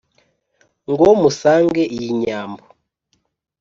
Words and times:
ngo 0.91 1.05
musange 1.21 1.83
iyi 1.95 2.09
nyambo 2.21 2.63